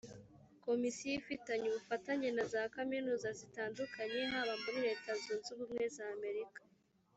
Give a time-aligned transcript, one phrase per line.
[0.65, 6.61] komisiyo ifitanye ubufatanye na za kaminuza zitandukanye haba muri leta zunze ubumwe za amerika